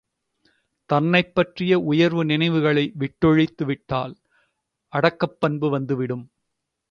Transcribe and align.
தன்னைப் 0.89 1.35
பற்றிய 1.35 1.79
உயர்வு 1.83 2.25
நினைவுகளை 2.25 2.93
விட்டொழித்து 2.99 3.65
விட்டால் 3.65 4.15
அடக்கப்பண்பு 4.93 5.69
வந்து 5.69 5.95
விடும். 5.95 6.25